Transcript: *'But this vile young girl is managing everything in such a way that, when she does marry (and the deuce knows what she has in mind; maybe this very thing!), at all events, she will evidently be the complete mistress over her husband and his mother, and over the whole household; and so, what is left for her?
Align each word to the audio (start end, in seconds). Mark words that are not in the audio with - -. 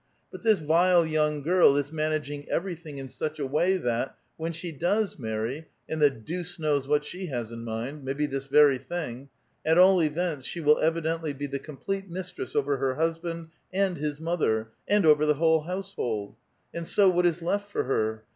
*'But 0.31 0.41
this 0.41 0.57
vile 0.57 1.05
young 1.05 1.43
girl 1.43 1.77
is 1.77 1.91
managing 1.91 2.49
everything 2.49 2.97
in 2.97 3.07
such 3.07 3.37
a 3.37 3.45
way 3.45 3.77
that, 3.77 4.17
when 4.35 4.51
she 4.51 4.71
does 4.71 5.19
marry 5.19 5.67
(and 5.87 6.01
the 6.01 6.09
deuce 6.09 6.57
knows 6.57 6.87
what 6.87 7.05
she 7.05 7.27
has 7.27 7.51
in 7.51 7.63
mind; 7.63 8.03
maybe 8.03 8.25
this 8.25 8.47
very 8.47 8.79
thing!), 8.79 9.29
at 9.63 9.77
all 9.77 10.01
events, 10.01 10.47
she 10.47 10.59
will 10.59 10.79
evidently 10.79 11.33
be 11.33 11.45
the 11.45 11.59
complete 11.59 12.09
mistress 12.09 12.55
over 12.55 12.77
her 12.77 12.95
husband 12.95 13.49
and 13.71 13.97
his 13.97 14.19
mother, 14.19 14.69
and 14.87 15.05
over 15.05 15.23
the 15.23 15.35
whole 15.35 15.61
household; 15.65 16.35
and 16.73 16.87
so, 16.87 17.07
what 17.07 17.27
is 17.27 17.43
left 17.43 17.71
for 17.71 17.83
her? 17.83 18.23